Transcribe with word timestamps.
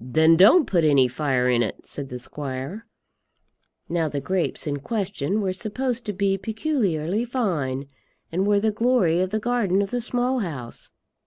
"Then 0.00 0.38
don't 0.38 0.66
put 0.66 0.82
any 0.82 1.08
fire 1.08 1.46
in 1.46 1.62
it," 1.62 1.84
said 1.84 2.08
the 2.08 2.18
squire. 2.18 2.86
Now 3.86 4.08
the 4.08 4.18
grapes 4.18 4.66
in 4.66 4.78
question 4.80 5.42
were 5.42 5.52
supposed 5.52 6.06
to 6.06 6.14
be 6.14 6.38
peculiarly 6.38 7.26
fine, 7.26 7.86
and 8.32 8.46
were 8.46 8.60
the 8.60 8.72
glory 8.72 9.20
of 9.20 9.28
the 9.28 9.38
garden 9.38 9.82
of 9.82 9.90
the 9.90 10.00
Small 10.00 10.38
House. 10.38 10.88